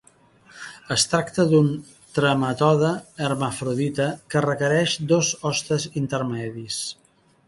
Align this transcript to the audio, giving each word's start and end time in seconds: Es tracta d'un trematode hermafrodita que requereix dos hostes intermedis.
Es 0.93 1.03
tracta 1.09 1.43
d'un 1.49 1.67
trematode 2.19 2.89
hermafrodita 3.27 4.07
que 4.35 4.43
requereix 4.47 4.97
dos 5.13 5.31
hostes 5.51 5.87
intermedis. 6.03 6.79